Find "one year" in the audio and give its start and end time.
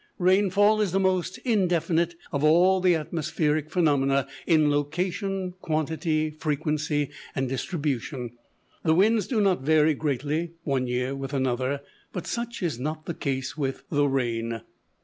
10.63-11.13